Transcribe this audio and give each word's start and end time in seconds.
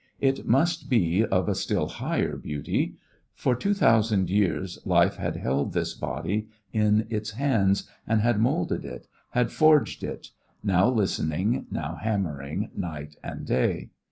It 0.19 0.47
must 0.47 0.89
be 0.89 1.23
of 1.23 1.47
a 1.47 1.53
still 1.53 1.87
higher 1.87 2.35
beauty. 2.35 2.95
For 3.35 3.53
two 3.55 3.75
thousand 3.75 4.31
years 4.31 4.79
life 4.83 5.17
had 5.17 5.35
held 5.35 5.73
this 5.73 5.93
body 5.93 6.47
in 6.73 7.05
its 7.11 7.33
hands 7.33 7.87
and 8.07 8.19
had 8.19 8.39
moulded 8.39 8.83
it, 8.83 9.05
had 9.33 9.51
forged 9.51 10.03
it, 10.03 10.31
now 10.63 10.89
listening, 10.89 11.67
now 11.69 11.99
hammering, 12.01 12.71
night 12.75 13.15
and 13.23 13.45
day. 13.45 13.91